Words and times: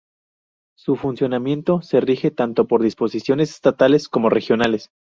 Su 0.75 0.95
funcionamiento 0.95 1.83
se 1.83 2.01
rige 2.01 2.31
tanto 2.31 2.65
por 2.65 2.81
disposiciones 2.81 3.51
estatales 3.51 4.09
como 4.09 4.31
regionales. 4.31 4.89